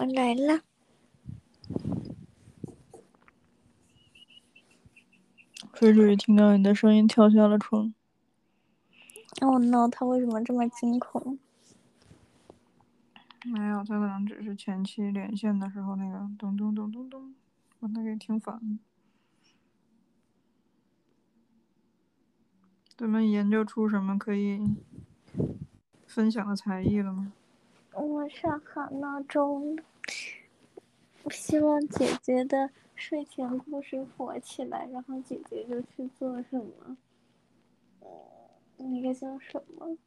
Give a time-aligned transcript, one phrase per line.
[0.00, 0.62] 我来了。
[5.74, 7.92] 菲菲听到你的声音，跳下了床。
[9.42, 9.86] 哦 no！
[9.88, 11.38] 他为什么这么惊恐？
[13.44, 17.34] 没有，他可能只是前期连线的时候那个咚咚咚咚咚，
[17.78, 18.78] 把他给听烦了。
[22.96, 24.62] 咱们研究出什么可以
[26.06, 27.34] 分享的才艺了吗？
[27.92, 29.78] 我想喊闹钟。
[31.24, 36.96] 我希望姐姐的睡前故事火起来，然后姐姐就去做什么？
[38.78, 39.98] 那个叫什么？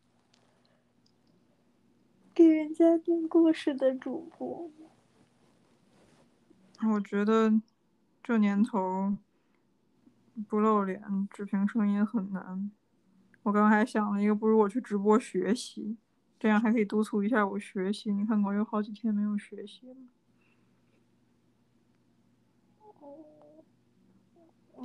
[2.33, 4.71] 给人家听故事的主播。
[6.91, 7.61] 我觉得
[8.23, 9.15] 这年头
[10.47, 12.71] 不露脸只凭声音很难。
[13.43, 15.97] 我刚还想了一个，不如我去直播学习，
[16.43, 18.11] 这样还可以督促一下我学习。
[18.11, 19.95] 你看，我有好几天没有学习了。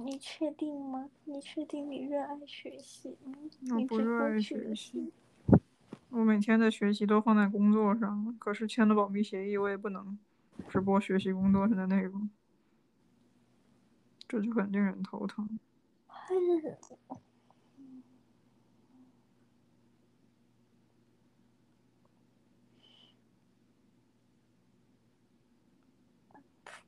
[0.04, 1.10] 你确定吗？
[1.24, 3.32] 你确定你热爱学习吗？
[3.74, 5.12] 我不热爱学习。
[6.10, 10.16] 我每天的学习都放在工作上了，可是签了保密协议，我也不能
[10.68, 12.30] 直播学习工作上的内容，
[14.28, 15.58] 这就很令人头疼。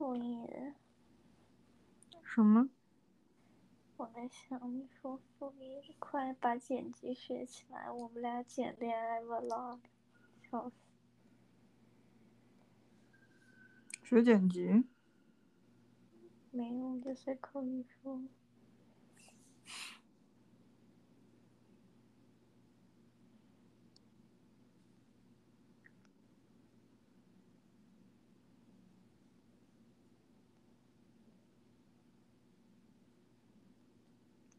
[0.01, 0.75] 副业？
[2.25, 2.71] 什么？
[3.99, 9.81] 我在想，你说副业，快把剪辑学起来，我们俩剪恋爱 vlog，
[10.51, 10.77] 笑死。
[14.03, 14.85] 学剪辑？
[16.51, 18.23] 没有，就随口一说。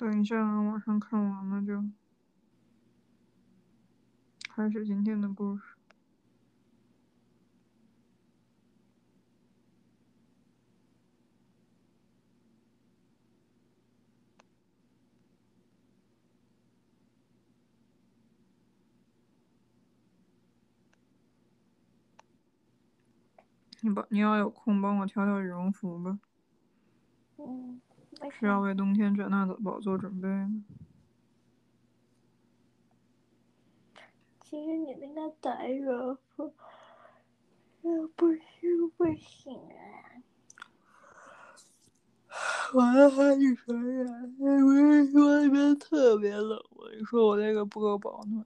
[0.02, 1.80] 等一下，网上看完了就
[4.49, 5.76] 开始今天的故事。
[23.83, 26.20] 你帮你要有空帮我挑挑羽绒服吧。
[27.37, 27.90] 嗯。
[28.30, 30.27] 是要为冬天转大宝做准备。
[34.43, 36.54] 其实你那个短羽绒服，
[38.15, 38.42] 不是
[38.98, 40.21] 不行啊。
[42.73, 44.36] 完了还是传染？
[44.38, 46.86] 不是说那边特别冷吗？
[46.98, 48.45] 你说我那个不够保暖。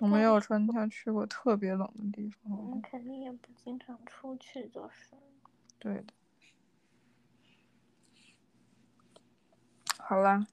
[0.00, 2.56] 我没有穿它去过特别冷的地方。
[2.56, 5.14] 我们肯定也不经常出去，就是。
[5.78, 6.12] 对的。
[9.98, 10.46] 好啦，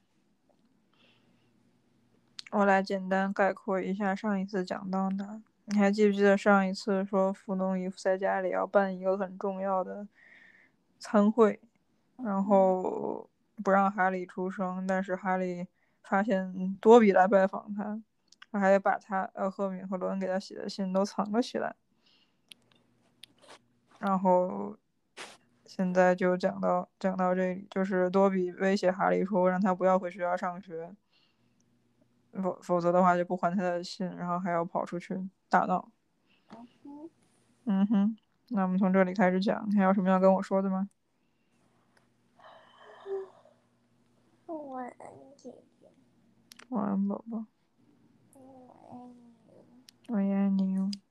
[2.50, 5.42] 我来简单概括一下上一次讲到哪。
[5.66, 10.08] 你还记不记得上一次说弗农伊夫在家里要办一个很重要的
[10.98, 11.60] 参会，
[12.16, 13.28] 然后
[13.62, 15.66] 不让哈利出声，但是哈利
[16.02, 18.02] 发现多比来拜访他，
[18.50, 21.76] 他还把他呃赫敏和罗恩给他写的信都藏了起来，
[23.98, 24.76] 然后。
[25.80, 30.94] 现在就讲到讲到这里，就是多比威胁哈利说让他不要回学校上学，
[32.34, 35.90] 否否则的话就不还他的信，然后还要跑出去大闹。
[37.64, 38.14] 嗯哼，
[38.48, 40.90] 那我们从这里开始讲，你还有什么要跟我说的吗？
[44.46, 45.88] 晚安，姐姐。
[46.68, 47.46] 晚安，宝宝。
[48.34, 49.32] 我爱你。
[50.08, 51.09] 我爱你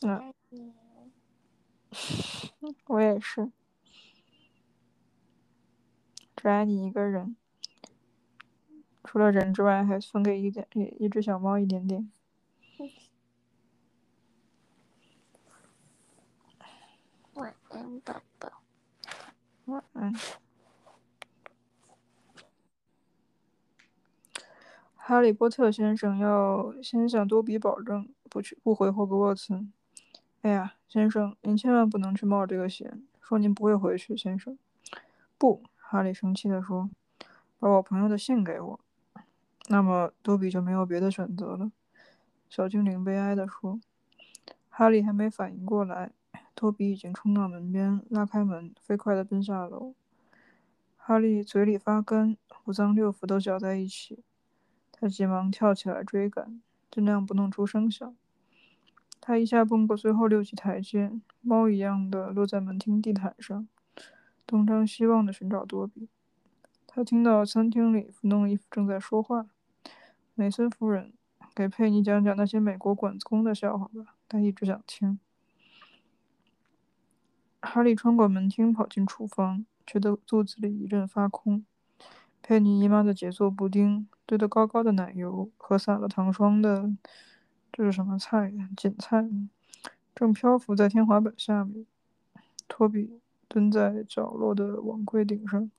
[0.00, 0.34] 哟。
[0.50, 0.74] 嗯，
[2.86, 3.50] 我也是，
[6.36, 7.36] 只爱你一个人，
[9.04, 12.10] 除了人之外，还分给一点一一只小猫一点点。
[17.34, 18.62] 晚安，宝宝。
[19.66, 20.12] 晚安。
[24.94, 29.66] 哈利波特先生要先向多比保证，不去不回霍格沃茨。
[30.40, 33.02] 哎呀，先生，您千万不能去冒这个险。
[33.20, 34.56] 说您不会回去，先生。
[35.36, 36.88] 不，哈利生气地说
[37.60, 38.80] ：“把我朋友的信给我。”
[39.68, 41.70] 那么多比就没有别的选择了。
[42.48, 43.80] 小精灵悲哀地说。
[44.68, 46.12] 哈利还没反应过来，
[46.54, 49.94] 多比已经冲到门边，拉开门，飞快地奔下楼。
[50.96, 54.24] 哈利嘴里发干，五脏六腑都搅在一起。
[54.90, 58.14] 他急忙跳起来追赶，尽量不弄出声响。
[59.20, 63.68] 他一下蹦过最后六级台阶，猫一样的落在门厅地毯上，
[64.46, 66.08] 东张西望的寻找多比。
[66.86, 69.46] 他听到餐厅里弗诺伊夫正在说话
[70.34, 71.12] ：“梅森夫人，
[71.54, 75.20] 给佩妮讲讲那些美国管子工的笑话吧，他一直想听。”
[77.60, 81.64] 哈利穿过门厅，跑进厨房，觉得肚子里一阵发空。
[82.50, 86.90] 佩妮姨妈的杰作布丁，堆得高高的奶油和撒了糖霜的。
[87.70, 88.68] 这是什么菜呀？
[88.76, 89.30] 锦菜，
[90.16, 91.86] 正漂浮在天花板下面。
[92.66, 95.70] 托比蹲在角落的网柜顶上。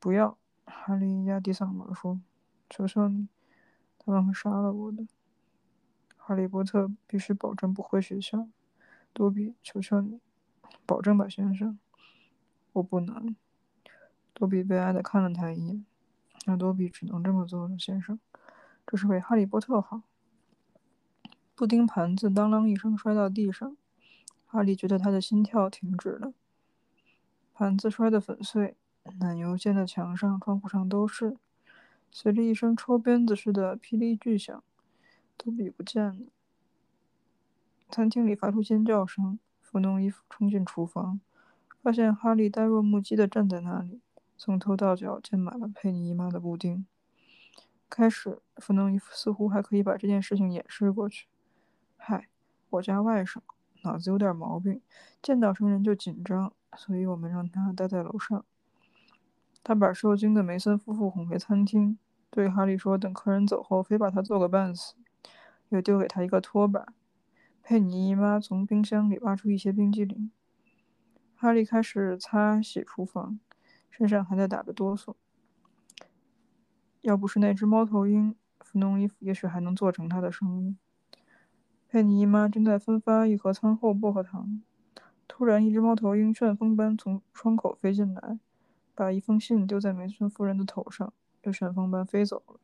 [0.00, 2.20] 不要，哈利压低嗓门说
[2.68, 3.28] ：“求求你，
[3.98, 5.06] 他们会杀了我的。”
[6.18, 8.48] 哈利波特必须保证不回学校。
[9.12, 10.18] 多比，求求你，
[10.84, 11.78] 保证吧，先生。
[12.72, 13.36] 我不能。
[14.38, 15.86] 多比悲哀地看了他一眼。
[16.44, 18.20] 那多比只能这么做了，先生。
[18.86, 20.02] 这是为哈利波特好。
[21.54, 23.74] 布丁盘子当啷一声摔到地上，
[24.44, 26.34] 哈利觉得他的心跳停止了。
[27.54, 28.76] 盘子摔得粉碎，
[29.18, 31.38] 奶油溅的墙上、窗户上都是。
[32.10, 34.62] 随着一声抽鞭子似的霹雳巨响，
[35.38, 36.26] 多比不见了。
[37.88, 41.20] 餐厅里发出尖叫声，弗农伊夫冲进厨房，
[41.82, 44.00] 发现哈利呆若木鸡地站在那里，
[44.36, 46.86] 从头到脚溅满了佩妮姨妈的布丁。
[47.88, 51.28] 开始，弗农伊夫似乎还可以把这件事情掩饰过去。
[51.96, 52.28] 嗨，
[52.70, 53.38] 我家外甥
[53.82, 54.80] 脑子有点毛病，
[55.22, 58.44] 见到生人就紧张，所以我们让他待在楼上。
[59.62, 61.98] 他把受惊的梅森夫妇哄回餐厅，
[62.30, 64.94] 对哈利说：“等客人走后，非把他揍个半死。”
[65.70, 66.92] 又丢给他一个拖把。
[67.62, 70.30] 佩妮姨妈从冰箱里挖出一些冰激凌。
[71.34, 73.40] 哈利开始擦洗厨房，
[73.90, 75.14] 身上还在打着哆嗦。
[77.02, 80.76] 要不是那只猫头鹰，弗农伊也许还能做成他的生意。
[81.88, 84.60] 佩妮姨妈正在分发一盒餐后薄荷糖，
[85.28, 88.40] 突然，一只猫头鹰旋风般从窗口飞进来，
[88.94, 91.12] 把一封信丢在梅森夫人的头上，
[91.42, 92.60] 又旋风般飞走了。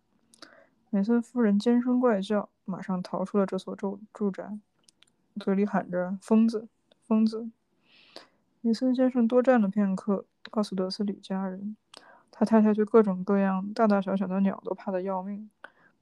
[0.91, 4.59] 梅森夫人尖声怪叫，马上逃出了这所住住宅，
[5.39, 6.69] 嘴里喊着：“疯子，
[7.01, 7.49] 疯子！”
[8.61, 11.79] 梅森先生多站了片刻，告诉德斯里家人，
[12.31, 15.49] 他太太对各种各样大大小小的鸟都怕得要命，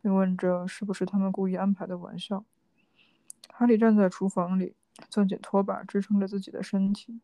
[0.02, 2.44] 并问着是不是他们故意安排的玩笑。
[3.52, 4.74] 哈利站在厨房里，
[5.08, 7.20] 攥紧拖把支撑着自己的身体。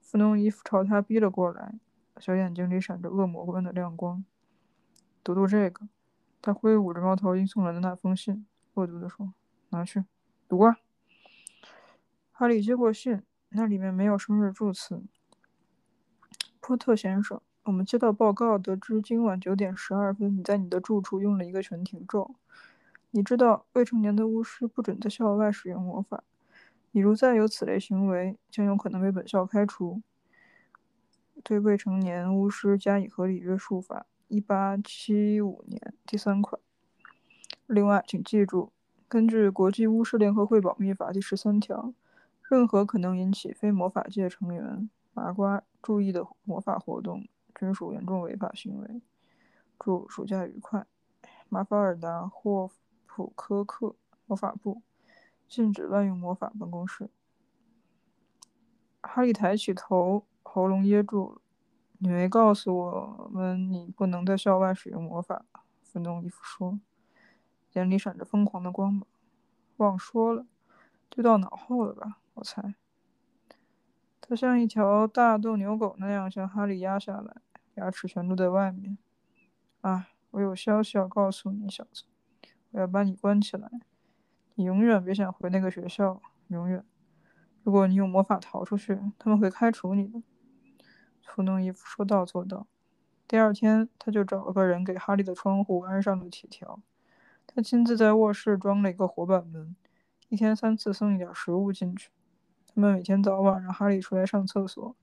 [0.00, 1.78] 弗农伊夫朝他逼了过来，
[2.18, 4.24] 小眼睛里闪着恶魔般的亮光。
[5.22, 5.88] 读读这个，
[6.42, 8.44] 他挥舞着猫头鹰送来的那封信，
[8.74, 9.32] 恶毒地说
[9.70, 10.04] ：“拿去，
[10.48, 10.78] 读啊。”
[12.32, 15.04] 哈利接过信，那里面没有生日祝词。
[16.68, 22.34] 波特先生，我们接到报告，得知今晚九点十二分，你在你的住处用了一个全停咒。
[23.10, 26.22] 你知道，未成年的巫师不准在校外使用魔法。
[26.90, 30.02] 你如再有此类行为，将有可能被本校开除。
[31.42, 36.60] 对未成年巫师加以合理约束法，一八七五年第三款。
[37.66, 38.72] 另外，请记住，
[39.08, 41.94] 根据国际巫师联合会保密法第十三条，
[42.42, 49.00] 任何可能引起非魔法界成员麻瓜注意的魔法活动，均属严重违法行为。
[49.78, 50.86] 祝暑假愉快，
[51.48, 52.70] 马法尔达·霍。
[53.06, 54.82] 普科克魔法部
[55.48, 57.08] 禁止滥用魔法办公室。
[59.00, 61.40] 哈利抬起头，喉咙噎住了。
[61.98, 65.46] 你没告诉我们你不能在校外使用魔法。
[65.82, 66.78] 弗农伊夫说，
[67.72, 69.06] 眼里闪着疯狂的光芒。
[69.78, 70.46] 忘说了，
[71.10, 72.20] 就到脑后了吧？
[72.34, 72.74] 我猜。
[74.28, 77.36] 他像一条大斗牛狗那样向哈利压下来，
[77.76, 78.98] 牙齿全露在外面。
[79.80, 82.04] 啊，我有消息要告诉你，小子。
[82.72, 83.70] 我要把你关起来，
[84.56, 86.84] 你永远别想回那个学校，永远。
[87.62, 90.22] 如果你用魔法逃出去，他们会开除你的。
[91.22, 92.66] 弗农伊夫说到做到。
[93.26, 96.82] 第二天，他就找了个人给哈利的窗户安上了铁条。
[97.46, 99.74] 他亲自在卧室装了一个活板门，
[100.28, 102.10] 一天三次送一点食物进去。
[102.74, 104.94] 他们每天早晚让哈利出来上厕所，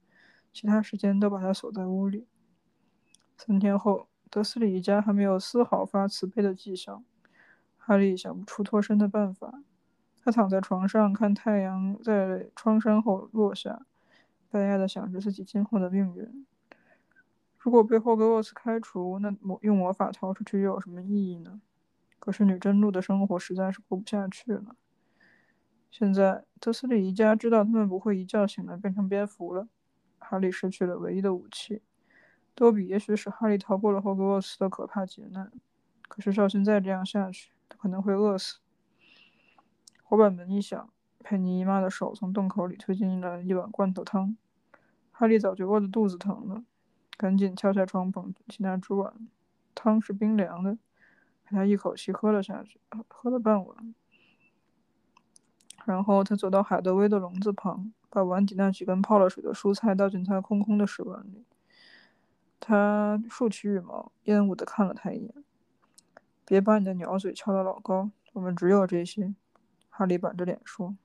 [0.54, 2.28] 其他时间都把他锁在屋里。
[3.38, 7.04] 三天后，德斯里一家还没有丝毫发慈悲的迹象。
[7.78, 9.62] 哈利想不出脱身的办法，
[10.24, 13.86] 他躺在床上看太阳在窗山后落下，
[14.50, 16.46] 悲哀地想着自己今后的命运。
[17.60, 21.62] 如果被霍格沃茨开除，那魔用魔法逃出去又有什么意义呢？
[22.20, 24.76] 可是女真路的生活实在是过不下去了。
[25.98, 29.70] 现在德斯里一家知道他们不会一觉醒来变成蝙蝠了，
[30.20, 31.82] 哈利失去了唯一的武器，
[32.54, 35.50] 多比也许使哈利逃过了霍格沃茨的可怕劫难，
[36.10, 38.58] 可是照现在这样下去，他可能会饿死。
[40.04, 44.36] 火板门一响，佩妮姨妈的手从洞口里推进了一碗罐头汤。
[45.14, 46.66] 哈利早就饿得肚子疼了，
[47.16, 49.14] 赶紧跳下床，捧，起那只碗。
[49.74, 50.78] 汤是冰凉的，
[51.46, 53.96] 他一口气喝了下去，喝了半碗。
[55.86, 61.46] 然后他走到海德薇的笼子旁，把碗底那几根泡了水的蔬菜倒进他空空的食碗里。
[62.60, 65.34] 他竖起羽毛，厌恶地看了他一眼。
[66.44, 69.36] “别把你的鸟嘴翘得老高，我们只有这些。”
[69.90, 70.98] 哈利板着脸说。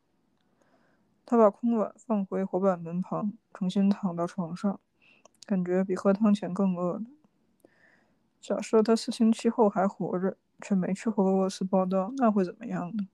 [1.26, 4.80] 他把空碗放回火板门旁，重新躺到床上，
[5.46, 7.02] 感觉比喝汤前更饿了。
[8.40, 13.06] 假设他四星期后还活着，却没去霍格沃茨报道，那会怎么样呢？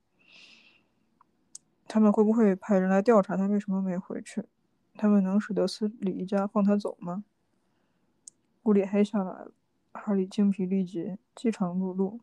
[1.87, 4.43] 他们会不会派人来调查他为什么没回去？
[4.95, 7.23] 他们能使得斯里一家放他走吗？
[8.63, 9.51] 屋里黑下来了，
[9.93, 12.19] 哈利精疲力竭，饥肠辘辘，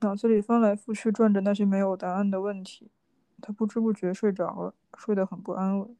[0.00, 2.90] 脑子里翻来覆去转着那些没有答案的问题。
[3.40, 5.94] 他不知不觉睡着了，睡得很不安稳。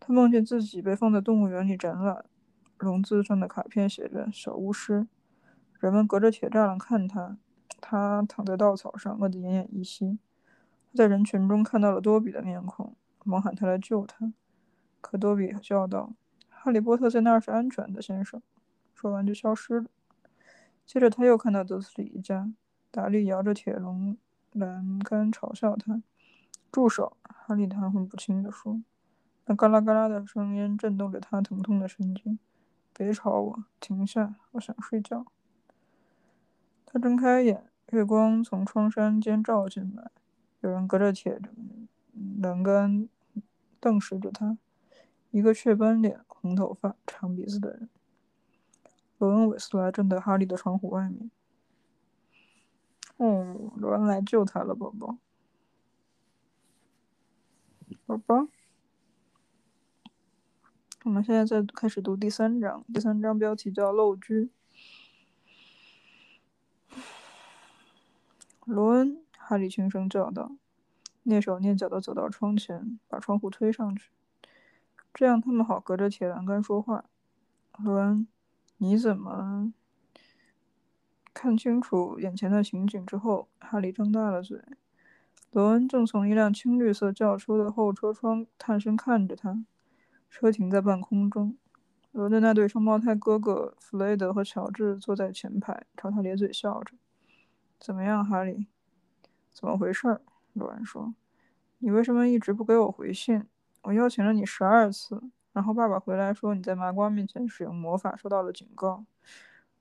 [0.00, 2.24] 他梦见自己被放在动物园里展览，
[2.78, 5.06] 笼子上的卡片写着“小巫师”，
[5.78, 7.38] 人们隔着铁栅栏看他。
[7.80, 10.18] 他躺在稻草上，饿得奄奄一息。
[10.96, 14.32] 在人群中看到了多比的面孔，忙喊他来救他。
[15.00, 16.14] 可多比叫道
[16.48, 18.42] ：“哈利波特在那儿是安全的，先生。”
[18.94, 19.86] 说完就消失了。
[20.86, 22.50] 接着他又看到德斯里一家，
[22.90, 24.16] 达利摇着铁笼
[24.52, 26.02] 栏杆嘲笑他。
[26.72, 28.80] “住手！”哈利含混不清地说，
[29.44, 32.38] 那嘎啦嘎啦的声音震动着他疼痛的神经。
[32.96, 33.64] “别吵我！
[33.78, 34.34] 停下！
[34.52, 35.26] 我想睡觉。”
[36.84, 40.10] 他睁开眼，月光从窗山间照进来，
[40.66, 41.40] 有人隔着铁
[42.42, 43.08] 栏杆
[43.78, 44.58] 瞪视着他，
[45.30, 47.88] 一个雀斑脸、红头发、长鼻子的人。
[49.18, 51.30] 罗恩·韦斯莱正在哈利的窗户外面。
[53.18, 55.18] 哦，罗恩来救他了，宝宝。
[58.04, 58.48] 宝宝，
[61.04, 62.84] 我们现在在开始读第三章。
[62.92, 64.50] 第三章标题叫“陋居”。
[68.66, 70.50] 罗恩，哈利轻声叫道，
[71.24, 74.10] 蹑手蹑脚地走到窗前，把窗户推上去，
[75.14, 77.04] 这样他们好隔着铁栏杆说话。
[77.78, 78.26] 罗恩。
[78.78, 79.72] 你怎么
[81.32, 84.60] 看清楚眼前的情景之后，哈利张大了嘴。
[85.52, 89.64] 罗恩正从一辆青绿色轿车的后车窗探身看着他。
[90.28, 91.56] 车停在半空中。
[92.10, 96.96] 罗恩的那对双胞胎哥哥弗雷德和乔治坐在前排，朝他咧嘴笑着。
[97.78, 98.66] 怎么样，哈利？
[99.56, 100.20] 怎么回事？
[100.52, 101.14] 罗恩说
[101.80, 103.42] ：“你为什么一直不给我回信？
[103.80, 109.06] 我邀请了你十二次。”然后爸爸回来说：“你在麻瓜面前使用魔法，受到了警告。”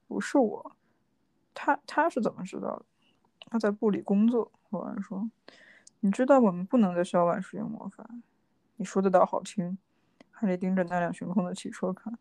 [0.08, 0.78] 不是我，
[1.54, 2.86] 他他是怎么知道的？
[3.50, 4.50] 他在部里工作。
[4.70, 5.30] 罗恩说
[6.00, 8.10] ：“你知道我们不能在校外使用魔法。”
[8.78, 9.78] 你说的倒好听。
[10.32, 12.18] 哈利盯着那辆悬空的汽车看。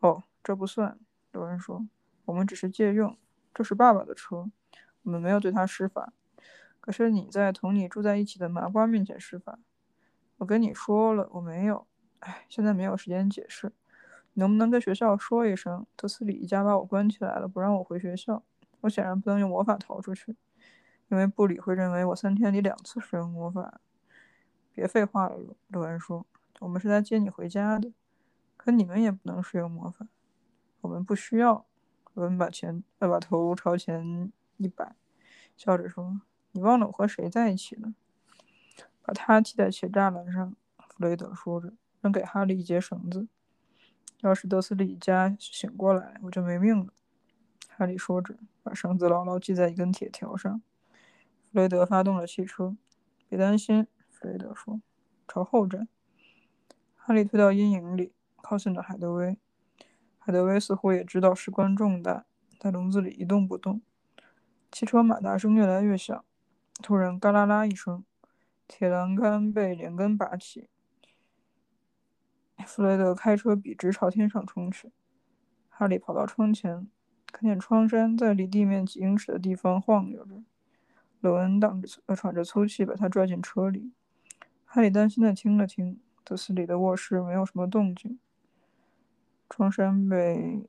[0.00, 0.98] 哦，这不算。
[1.32, 1.86] 罗恩说
[2.24, 3.14] ：“我们只是借用，
[3.52, 4.50] 这是爸爸的车，
[5.02, 6.14] 我们没有对他施法。
[6.82, 9.58] 可是你在同你住在一起的麻瓜面前施法。
[10.36, 11.86] 我跟你说了，我没有。”
[12.20, 13.72] 哎，现在没有时间解释，
[14.34, 15.84] 能不能跟学校说一声？
[15.96, 18.44] 德斯里一家把我关起来了，不让我回学校。
[18.82, 20.36] 我显然不能用魔法逃出去，
[21.08, 23.80] 因为布里会认为我三天里两次使用魔法。
[24.72, 26.26] 别废话了，罗恩说，
[26.60, 27.92] 我们是来接你回家的。
[28.56, 30.06] 可你们也不能使用魔法，
[30.80, 31.66] 我们不需要。
[32.14, 34.94] 罗恩把前呃把头朝前一摆，
[35.56, 36.20] 笑着说
[36.52, 37.92] ：“你忘了我和谁在一起了？
[39.02, 40.54] 把他系在铁栅栏上。”
[40.88, 41.72] 弗雷德说着。
[42.02, 43.28] 扔给哈利一截绳子。
[44.22, 46.92] 要是德斯里家醒过来，我就没命了。
[47.68, 50.60] 哈利说着，把绳子牢牢系在一根铁条上。
[51.52, 52.76] 弗雷德发动了汽车。
[53.28, 54.80] 别担心，弗雷德说，
[55.28, 55.86] 朝后站。
[56.96, 59.38] 哈利退到阴影里，靠近了海德威。
[60.18, 62.24] 海德威似乎也知道事关重大，
[62.58, 63.80] 在笼子里一动不动。
[64.72, 66.24] 汽车马达声越来越响。
[66.80, 68.04] 突然，嘎啦啦一声，
[68.66, 70.68] 铁栏杆被连根拔起。
[72.64, 74.92] 弗雷德开车笔直朝天上冲去。
[75.68, 76.88] 哈利跑到窗前，
[77.26, 80.42] 看见窗山在离地面几英尺的地方晃悠着。
[81.20, 83.92] 罗恩挡着呃喘着粗气，把他拽进车里。
[84.64, 88.18] 哈利担心地听了听，德斯里的卧室没有什么动静。
[89.48, 90.68] 窗山被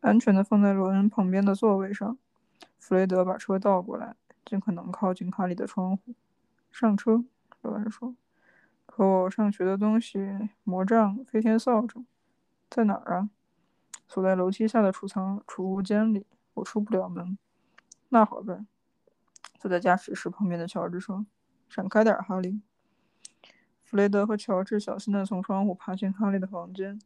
[0.00, 2.16] 安全地放在罗恩旁边的座位上。
[2.82, 6.16] 弗雷德把车倒过来，尽可能靠近哈利的窗户。
[6.72, 7.22] 上车，
[7.60, 8.16] 罗恩说。
[8.86, 12.04] 可我上学的东西，魔杖、飞天扫帚，
[12.68, 13.30] 在哪儿啊？
[14.08, 17.38] 锁在楼梯下的储藏储物间里，我出不了门。
[18.08, 18.66] 那好办。
[19.60, 21.24] 坐在驾驶室旁边的乔治说
[21.70, 22.60] ：“闪开点，哈利。”
[23.84, 27.00] 弗雷德和乔治小心地从窗户爬进哈利的房间。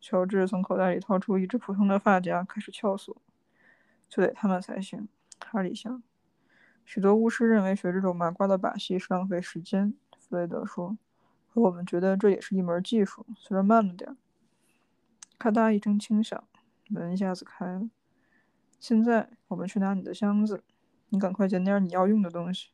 [0.00, 3.14] 乔治从口袋里掏出一只普通的发夹，开始撬锁。
[4.08, 5.08] 就得他们才行，
[5.40, 6.02] 哈利想。
[6.84, 10.98] 许多巫师认为学这种麻瓜的把戏是浪费时间，弗雷德说。
[11.52, 14.16] 可我们觉得这也是一门技术，虽然慢了点。
[15.38, 16.44] 咔嗒一声轻响，
[16.88, 17.88] 门一下子开了。
[18.80, 20.62] 现在我们去拿你的箱子，
[21.10, 22.70] 你赶快捡点你要用的东西，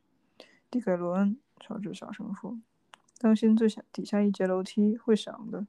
[0.70, 1.38] 递给罗恩。
[1.60, 2.58] 乔治小声说
[3.20, 5.66] ：“当心最下底下一节楼梯会响的。”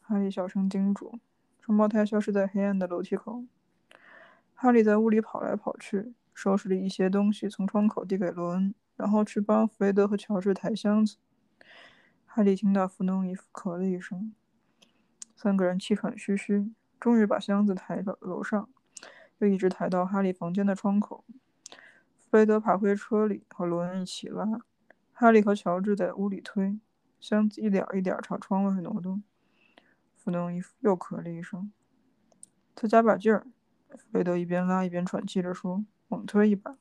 [0.00, 1.18] 哈利小声叮嘱。
[1.60, 3.44] 双胞胎消失在黑暗的楼梯口。
[4.62, 11.16] 哈利在屋里跑来跑去，收拾了一些东西，从窗口递给罗恩，然后去帮弗雷德和乔治抬箱子。
[12.26, 14.34] 哈利听到弗农伊夫咳了一声。
[15.34, 18.68] 三个人气喘吁吁，终于把箱子抬到楼上，
[19.38, 21.24] 又一直抬到哈利房间的窗口。
[22.18, 24.60] 弗雷德爬回车里，和罗恩一起拉。
[25.14, 26.78] 哈利和乔治在屋里推，
[27.18, 29.22] 箱子一点一点朝窗外挪动。
[30.14, 31.72] 弗农伊夫又咳了一声，
[32.74, 33.46] 再加把劲儿。
[34.12, 36.76] 雷德一边拉一边喘气着说：“猛推一把。”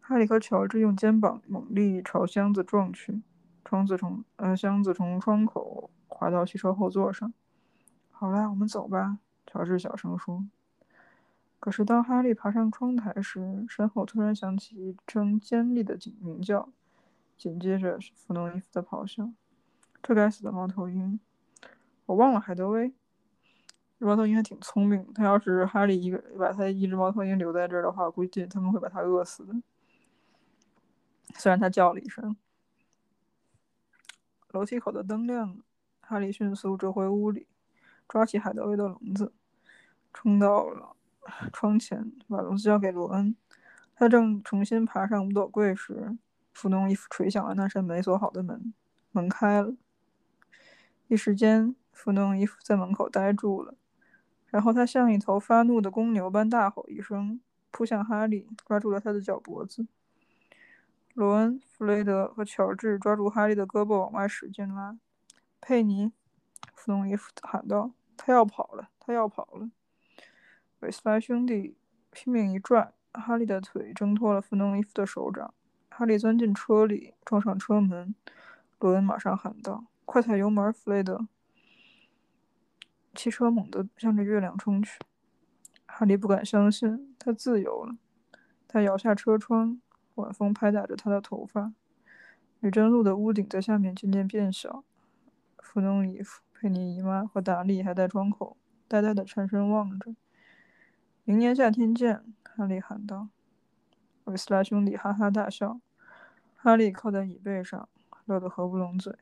[0.00, 3.22] 哈利和乔治用肩膀猛力朝箱子撞去，
[3.64, 7.32] 窗子从呃箱子从窗口滑到汽车后座上。
[8.10, 10.44] 好啦，我们走吧。”乔治小声说。
[11.60, 16.68] 可是当哈利爬上窗台时，身后突然响起一声尖利的警鸣叫，
[17.38, 19.32] 紧接着是弗农伊夫的咆哮
[20.02, 21.18] ：“这该死的猫头鹰！
[22.04, 22.92] 我忘了海德薇。
[24.06, 29.54] 猫头鹰还挺聪明，他要是哈利一个把他一只猫头鹰留在这儿的话，估计他们会把他饿死的。
[31.36, 32.36] 虽然他叫了一声。
[34.50, 35.64] 楼梯口的灯亮了，
[36.00, 37.48] 哈利迅速折回屋里。
[38.06, 39.32] 抓起海德薇的笼子，
[40.12, 40.94] 冲到了
[41.52, 43.34] 窗前，把笼子交给罗恩。
[43.96, 46.16] 他正重新爬上五斗柜时，
[46.52, 48.74] 弗农伊夫捶响了那扇没锁好的门，
[49.10, 49.74] 门开了。
[51.08, 53.74] 一时间，弗农伊夫在门口呆住了，
[54.54, 57.40] 然后他像一头发怒的公牛般大吼一声，
[57.72, 59.84] 扑向哈利，抓住了他的脚脖子。
[61.12, 64.96] 罗恩、弗雷德和乔治抓住哈利的胳膊往外使劲拉。
[65.60, 66.12] 佩妮。
[66.72, 69.68] 弗农伊夫喊道：“他要跑了，他要跑了！”
[70.78, 71.76] 韦斯莱兄弟
[72.12, 75.52] 拼命一拽，哈利的腿挣脱了弗农伊夫的手掌。
[75.88, 78.14] 哈利钻进车里，撞上车门。
[78.78, 81.26] 罗恩马上喊道：“快踩油门，弗雷德！”
[83.14, 84.98] 汽车猛地向着月亮冲去。
[85.86, 87.96] 哈利不敢相信，他自由了。
[88.66, 89.80] 他摇下车窗，
[90.16, 91.72] 晚风拍打着他的头发。
[92.60, 94.84] 女贞路的屋顶在下面渐渐变小。
[95.58, 96.42] 弗农伊夫。
[96.56, 98.56] 佩妮姨妈和达利还在窗口
[98.88, 100.14] 呆呆地颤身望着。
[101.24, 103.28] 明年夏天见，哈利喊道。
[104.24, 105.78] 韦斯拉兄弟哈哈大笑。
[106.56, 107.86] 哈利靠在椅背上，
[108.24, 109.14] 乐得合不拢嘴。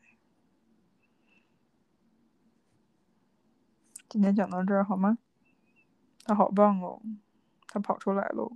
[4.13, 5.17] 今天讲到这儿好吗？
[6.23, 7.01] 他好棒哦，
[7.65, 8.51] 他跑出来喽。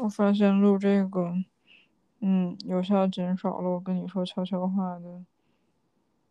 [0.00, 1.32] 我发现录这个，
[2.20, 5.24] 嗯，有效减少了我跟你说悄悄话的，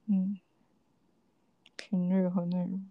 [0.07, 0.37] 嗯，
[1.77, 2.85] 频率和内容。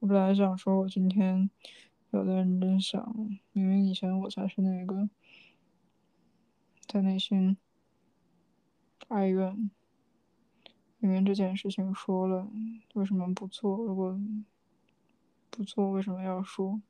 [0.00, 1.50] 我本来想说，我今天
[2.10, 3.14] 有在认真想，
[3.52, 5.08] 明明以前我才是那个
[6.86, 7.56] 在内心
[9.08, 9.70] 哀怨，
[11.00, 12.48] 明明这件事情说了，
[12.94, 13.76] 为什么不做？
[13.78, 14.18] 如果
[15.50, 16.80] 不做，为什么要说？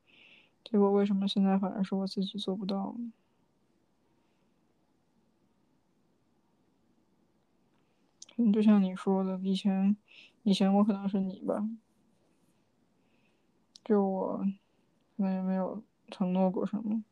[0.64, 3.12] 结果为什么现在反而是我自己做不到呢？
[8.37, 9.97] 嗯，就像你说的，以前，
[10.42, 11.68] 以前我可能是你吧。
[13.85, 14.38] 就我，
[15.16, 17.03] 可能也没有承诺过什么，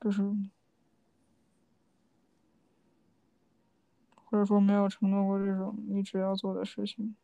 [0.00, 0.22] 就是，
[4.32, 7.14] 或者说没有承诺过这种一直要做的事情，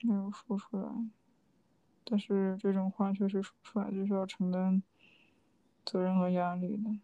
[0.00, 0.88] 没有说出来。
[2.02, 4.82] 但是这种话确实说出来就是要承担
[5.84, 6.98] 责任和压力的。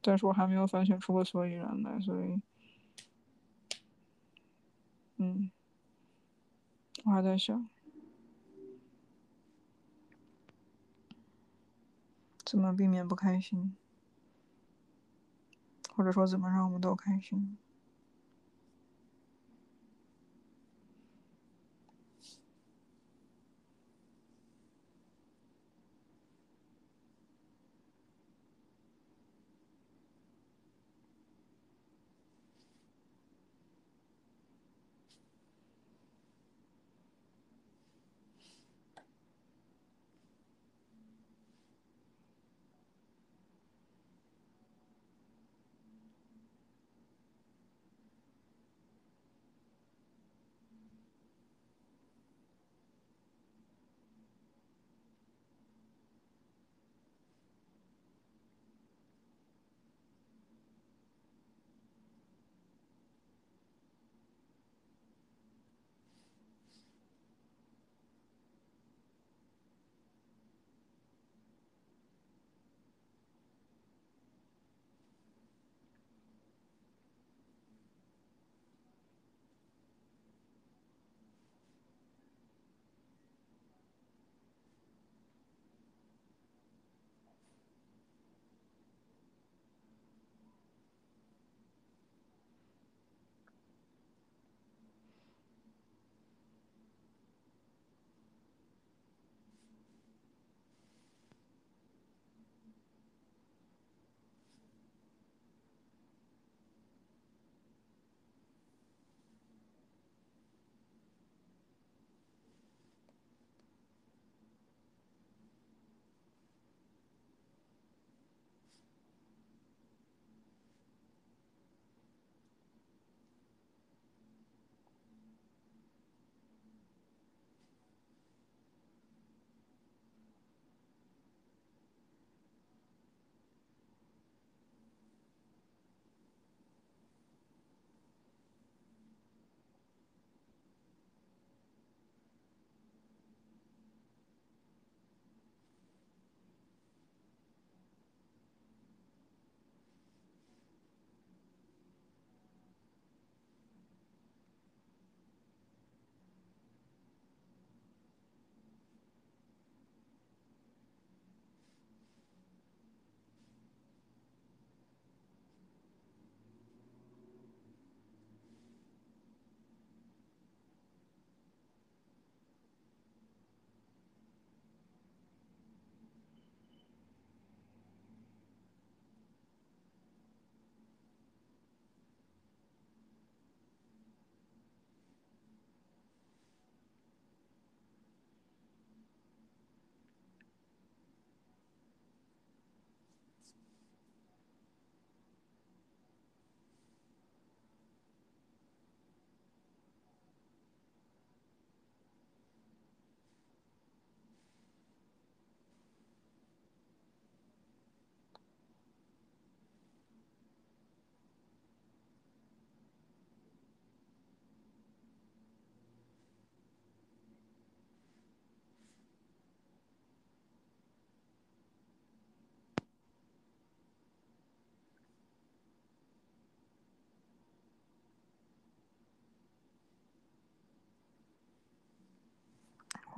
[0.00, 2.40] 但是我还没有反省出个所以然来，所以，
[5.18, 5.50] 嗯，
[7.04, 7.68] 我还在想，
[12.50, 13.76] 怎么避免不开心，
[15.94, 17.58] 或者说怎么让我们都开心。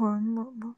[0.01, 0.75] 还我吧。